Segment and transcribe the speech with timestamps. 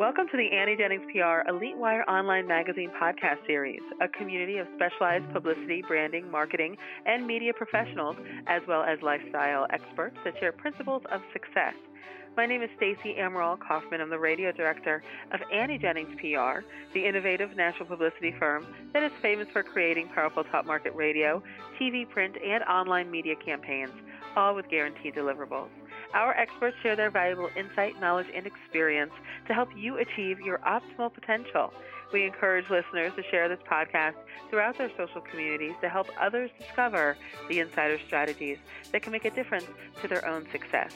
[0.00, 4.66] Welcome to the Annie Jennings PR Elite Wire Online Magazine podcast series, a community of
[4.74, 8.16] specialized publicity, branding, marketing, and media professionals,
[8.46, 11.74] as well as lifestyle experts that share principles of success.
[12.34, 14.00] My name is Stacey Amaral Kaufman.
[14.00, 15.02] I'm the radio director
[15.32, 16.64] of Annie Jennings PR,
[16.94, 21.42] the innovative national publicity firm that is famous for creating powerful top market radio,
[21.78, 23.92] TV, print, and online media campaigns,
[24.34, 25.68] all with guaranteed deliverables.
[26.14, 29.12] Our experts share their valuable insight, knowledge, and experience
[29.46, 31.72] to help you achieve your optimal potential.
[32.12, 34.14] We encourage listeners to share this podcast
[34.48, 37.16] throughout their social communities to help others discover
[37.48, 38.58] the insider strategies
[38.90, 39.66] that can make a difference
[40.02, 40.92] to their own success.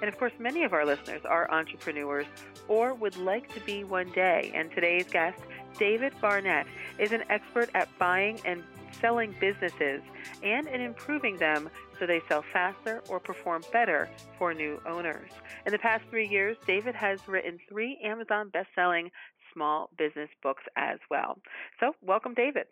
[0.00, 2.26] And of course, many of our listeners are entrepreneurs
[2.68, 4.52] or would like to be one day.
[4.54, 5.40] And today's guest,
[5.78, 6.66] David Barnett,
[6.98, 8.62] is an expert at buying and
[9.00, 10.02] selling businesses
[10.42, 15.30] and in improving them so they sell faster or perform better for new owners.
[15.66, 19.10] In the past three years, David has written three Amazon best-selling
[19.52, 21.38] small business books as well.
[21.80, 22.66] So, welcome, David.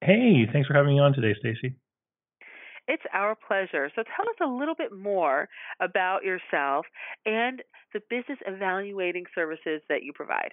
[0.00, 1.74] Hey, thanks for having me on today, Stacy.
[2.86, 3.90] It's our pleasure.
[3.94, 6.86] So tell us a little bit more about yourself
[7.26, 7.62] and
[7.92, 10.52] the business evaluating services that you provide.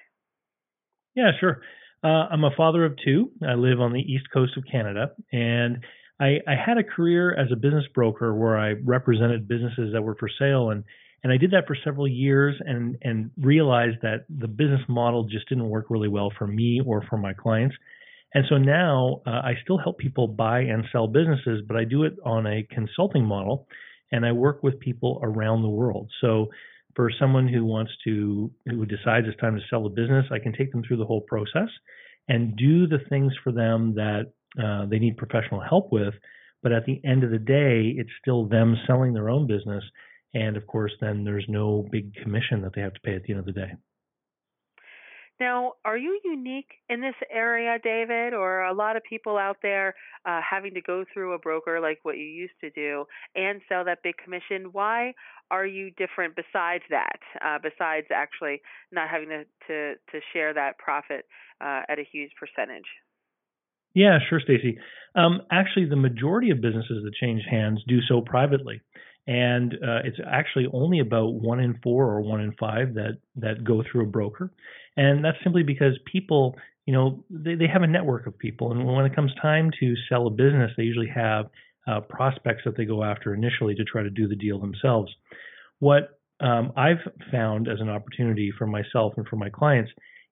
[1.16, 1.62] Yeah, sure.
[2.04, 3.32] Uh, I'm a father of two.
[3.48, 5.84] I live on the east coast of Canada, and
[6.20, 10.16] I, I had a career as a business broker where I represented businesses that were
[10.16, 10.84] for sale, and
[11.24, 15.50] and I did that for several years, and and realized that the business model just
[15.50, 17.76] didn't work really well for me or for my clients.
[18.34, 22.04] And so now uh, I still help people buy and sell businesses, but I do
[22.04, 23.66] it on a consulting model
[24.12, 26.12] and I work with people around the world.
[26.22, 26.48] So
[26.96, 30.54] for someone who wants to, who decides it's time to sell a business, I can
[30.54, 31.70] take them through the whole process
[32.28, 36.14] and do the things for them that uh, they need professional help with.
[36.64, 39.84] But at the end of the day, it's still them selling their own business.
[40.34, 43.34] And of course, then there's no big commission that they have to pay at the
[43.34, 43.72] end of the day.
[45.39, 49.94] Now, are you unique in this area, David, or a lot of people out there
[50.25, 53.03] uh, having to go through a broker like what you used to do
[53.35, 54.69] and sell that big commission?
[54.72, 55.13] Why
[55.51, 57.19] are you different besides that?
[57.44, 58.62] Uh, besides actually
[58.94, 61.25] not having to to, to share that profit
[61.59, 62.85] uh, at a huge percentage?
[63.94, 64.78] Yeah, sure, Stacey.
[65.16, 68.81] Um, actually, the majority of businesses that change hands do so privately
[69.28, 73.63] and uh, it's actually only about one in four or one in five that that
[73.63, 74.51] go through a broker,
[74.97, 78.85] and that's simply because people, you know, they, they have a network of people, and
[78.85, 81.47] when it comes time to sell a business, they usually have
[81.88, 85.11] uh, prospects that they go after initially to try to do the deal themselves.
[85.79, 86.97] What um, I've
[87.31, 89.91] found as an opportunity for myself and for my clients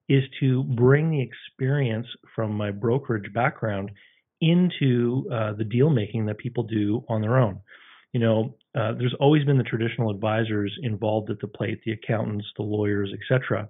[0.09, 3.91] is to bring the experience from my brokerage background
[4.41, 7.59] into uh, the deal making that people do on their own
[8.13, 12.45] you know, uh, there's always been the traditional advisors involved at the plate, the accountants,
[12.55, 13.67] the lawyers, etc.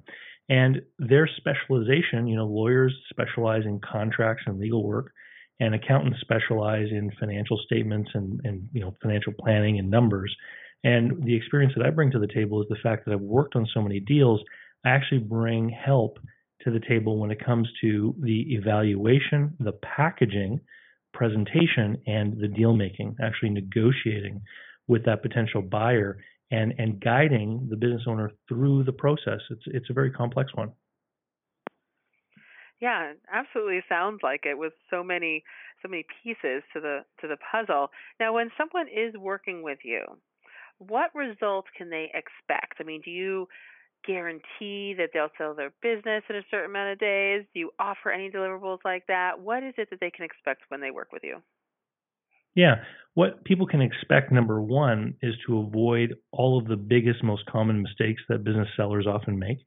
[0.50, 5.12] And their specialization, you know, lawyers specialize in contracts and legal work,
[5.60, 10.36] and accountants specialize in financial statements and, and you know financial planning and numbers.
[10.84, 13.56] And the experience that I bring to the table is the fact that I've worked
[13.56, 14.42] on so many deals.
[14.86, 16.20] I actually bring help
[16.64, 20.60] to the table when it comes to the evaluation, the packaging,
[21.14, 24.42] presentation and the deal making, actually negotiating
[24.88, 26.18] with that potential buyer
[26.54, 29.42] and and guiding the business owner through the process.
[29.50, 30.72] It's it's a very complex one.
[32.80, 35.44] Yeah, absolutely sounds like it with so many
[35.82, 37.90] so many pieces to the to the puzzle.
[38.20, 40.04] Now, when someone is working with you,
[40.78, 42.76] what results can they expect?
[42.80, 43.48] I mean, do you
[44.06, 47.46] guarantee that they'll sell their business in a certain amount of days?
[47.54, 49.40] Do you offer any deliverables like that?
[49.40, 51.38] What is it that they can expect when they work with you?
[52.56, 52.76] Yeah,
[53.16, 57.82] what people can expect, number one, is to avoid all of the biggest, most common
[57.82, 59.60] mistakes that business sellers often make.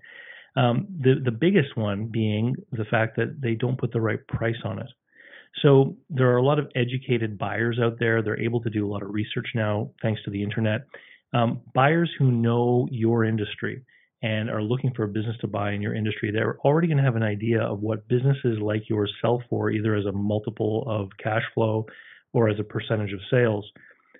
[0.57, 4.57] Um, the the biggest one being the fact that they don't put the right price
[4.65, 4.89] on it.
[5.63, 8.23] So there are a lot of educated buyers out there.
[8.23, 10.83] They're able to do a lot of research now, thanks to the internet.
[11.33, 13.83] Um, buyers who know your industry
[14.23, 17.05] and are looking for a business to buy in your industry, they're already going to
[17.05, 21.11] have an idea of what businesses like yours sell for, either as a multiple of
[21.23, 21.87] cash flow
[22.33, 23.69] or as a percentage of sales.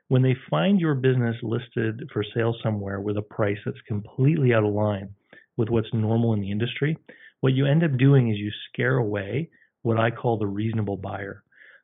[0.09, 4.65] When they find your business listed for sale somewhere with a price that's completely out
[4.65, 5.11] of line
[5.57, 6.97] with what's normal in the industry,
[7.41, 9.51] what you end up doing is you scare away
[9.83, 11.43] what I call the reasonable buyer.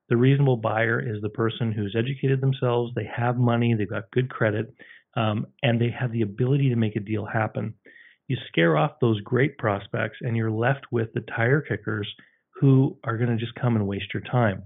[0.08, 4.30] The reasonable buyer is the person who's educated themselves, they have money, they've got good
[4.30, 4.72] credit,
[5.16, 7.74] um, and they have the ability to make a deal happen
[8.32, 12.08] you scare off those great prospects and you're left with the tire kickers
[12.54, 14.62] who are going to just come and waste your time.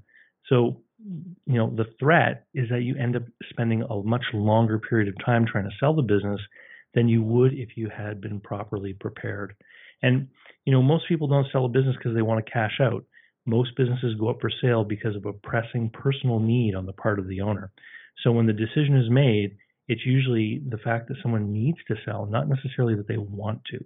[0.49, 5.09] So, you know, the threat is that you end up spending a much longer period
[5.09, 6.41] of time trying to sell the business
[6.95, 9.55] than you would if you had been properly prepared.
[10.03, 10.29] And
[10.65, 13.05] you know, most people don't sell a business because they want to cash out.
[13.47, 17.19] Most businesses go up for sale because of a pressing personal need on the part
[17.19, 17.71] of the owner.
[18.23, 19.57] So when the decision is made,
[19.89, 23.79] it's usually the fact that someone needs to sell, not necessarily that they want to.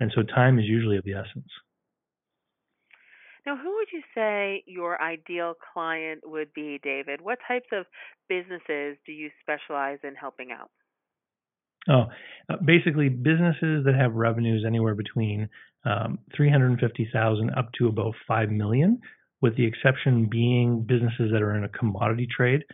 [0.00, 1.48] And so time is usually of the essence.
[3.46, 7.20] Now, who would you say your ideal client would be, David?
[7.20, 7.86] What types of
[8.28, 10.70] businesses do you specialize in helping out?
[11.88, 12.06] Oh,
[12.50, 15.48] uh, basically businesses that have revenues anywhere between
[15.84, 19.00] um, 350,000 up to about 5 million,
[19.40, 22.64] with the exception being businesses that are in a commodity trade.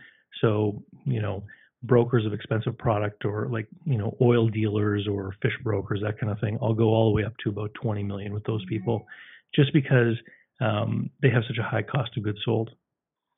[0.41, 1.43] So, you know,
[1.83, 6.31] brokers of expensive product or like, you know, oil dealers or fish brokers, that kind
[6.31, 6.57] of thing.
[6.59, 9.05] I'll go all the way up to about 20 million with those people
[9.53, 10.15] just because
[10.63, 12.71] um, they have such a high cost of goods sold.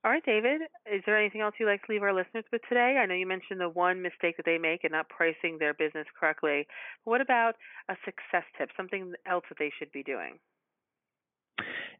[0.03, 0.61] All right, David.
[0.85, 2.99] Is there anything else you'd like to leave our listeners with today?
[3.01, 6.05] I know you mentioned the one mistake that they make in not pricing their business
[6.19, 6.67] correctly.
[7.05, 7.55] What about
[7.89, 10.37] a success tip, something else that they should be doing?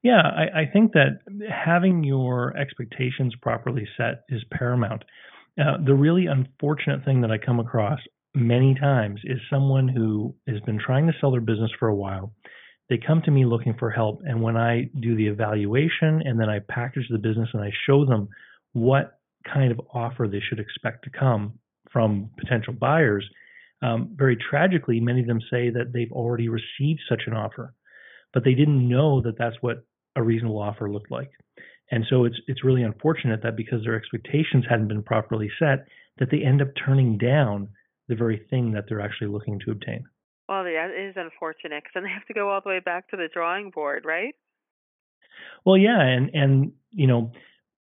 [0.04, 5.04] Yeah, I, I think that having your expectations properly set is paramount.
[5.60, 8.00] Uh, the really unfortunate thing that I come across
[8.36, 12.34] many times is someone who has been trying to sell their business for a while
[12.90, 14.22] they come to me looking for help.
[14.26, 18.06] And when I do the evaluation and then I package the business and I show
[18.06, 18.30] them
[18.74, 19.20] what
[19.52, 21.54] kind of offer they should expect to come
[21.92, 23.28] from potential buyers,
[23.82, 27.74] um, very tragically, many of them say that they've already received such an offer,
[28.34, 29.86] but they didn't know that that's what
[30.16, 31.32] a reasonable offer looked like.
[31.92, 35.86] And so it's it's really unfortunate that because their expectations hadn't been properly set,
[36.18, 37.70] that they end up turning down
[38.08, 40.06] the very thing that they're actually looking to obtain.
[40.48, 43.18] Well, that is unfortunate because then they have to go all the way back to
[43.18, 44.36] the drawing board, right?
[45.66, 47.32] Well, yeah, and and you know,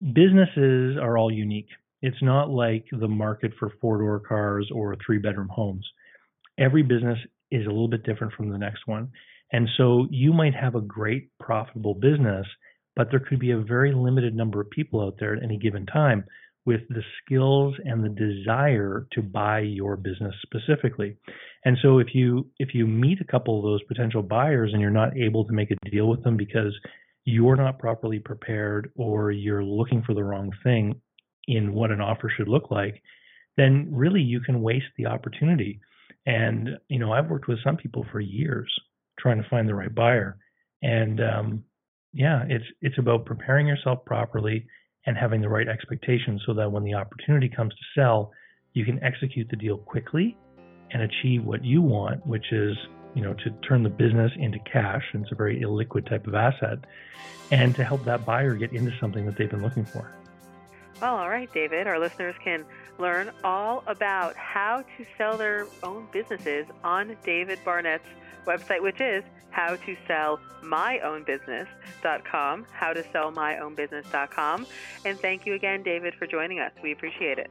[0.01, 1.69] businesses are all unique.
[2.01, 5.87] It's not like the market for four-door cars or three-bedroom homes.
[6.57, 7.19] Every business
[7.51, 9.09] is a little bit different from the next one.
[9.51, 12.47] And so you might have a great profitable business,
[12.95, 15.85] but there could be a very limited number of people out there at any given
[15.85, 16.23] time
[16.65, 21.17] with the skills and the desire to buy your business specifically.
[21.65, 24.91] And so if you if you meet a couple of those potential buyers and you're
[24.91, 26.73] not able to make a deal with them because
[27.25, 30.99] you're not properly prepared or you're looking for the wrong thing
[31.47, 33.01] in what an offer should look like,
[33.57, 35.79] then really you can waste the opportunity.
[36.25, 38.71] And you know, I've worked with some people for years
[39.19, 40.37] trying to find the right buyer.
[40.83, 41.63] And um,
[42.13, 44.67] yeah, it's it's about preparing yourself properly
[45.05, 48.31] and having the right expectations so that when the opportunity comes to sell,
[48.73, 50.37] you can execute the deal quickly
[50.91, 52.77] and achieve what you want, which is,
[53.15, 55.03] you know, to turn the business into cash.
[55.13, 56.79] And it's a very illiquid type of asset
[57.51, 60.13] and to help that buyer get into something that they've been looking for.
[61.01, 61.87] Well, all right, David.
[61.87, 62.63] Our listeners can
[62.99, 68.05] learn all about how to sell their own businesses on David Barnett's
[68.45, 74.65] website, which is how to sell my own business.com, how to sell my own business.com.
[75.05, 76.71] And thank you again, David, for joining us.
[76.81, 77.49] We appreciate it.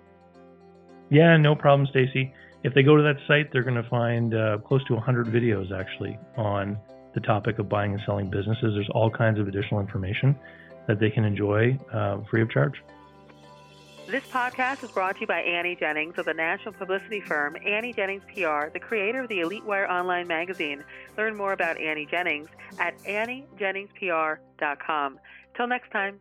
[1.11, 2.33] Yeah, no problem, Stacy.
[2.63, 5.73] If they go to that site, they're going to find uh, close to 100 videos
[5.73, 6.79] actually on
[7.15, 8.75] the topic of buying and selling businesses.
[8.75, 10.39] There's all kinds of additional information
[10.87, 12.75] that they can enjoy uh, free of charge.
[14.11, 17.93] This podcast is brought to you by Annie Jennings of the national publicity firm Annie
[17.93, 20.83] Jennings PR, the creator of the Elite Wire online magazine.
[21.17, 22.49] Learn more about Annie Jennings
[22.81, 25.21] at AnnieJenningsPR.com.
[25.57, 26.19] Till next time.